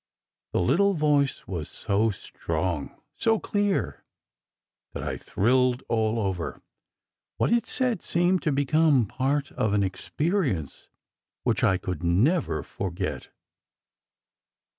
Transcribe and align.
"The 0.53 0.59
little 0.61 0.95
voice 0.95 1.45
was 1.47 1.69
so 1.69 2.09
strong, 2.09 2.99
so 3.15 3.37
clear, 3.39 4.03
that 4.93 5.03
I 5.03 5.15
thrilled 5.15 5.83
all 5.87 6.17
over. 6.17 6.63
What 7.37 7.51
it 7.53 7.67
said 7.67 8.01
seemed 8.01 8.41
to 8.41 8.51
become 8.51 9.05
part 9.05 9.51
of 9.51 9.73
an 9.73 9.83
ex 9.83 10.09
perience 10.09 10.87
which 11.43 11.63
I 11.63 11.77
could 11.77 12.01
never 12.01 12.63
forget. 12.63 13.29